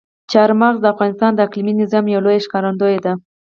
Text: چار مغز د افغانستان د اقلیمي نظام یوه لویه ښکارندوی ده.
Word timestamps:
چار 0.31 0.49
مغز 0.61 0.79
د 0.81 0.85
افغانستان 0.93 1.31
د 1.33 1.39
اقلیمي 1.47 1.73
نظام 1.81 2.05
یوه 2.07 2.23
لویه 2.25 2.43
ښکارندوی 2.45 2.97
ده. 3.05 3.13